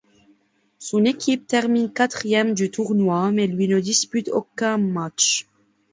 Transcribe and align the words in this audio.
Son 0.79 1.05
équipe 1.05 1.45
termine 1.45 1.93
quatrième 1.93 2.55
du 2.55 2.71
tournoi, 2.71 3.31
mais 3.31 3.45
lui 3.45 3.67
ne 3.67 3.79
dispute 3.79 4.29
aucun 4.29 4.79
match. 4.79 5.47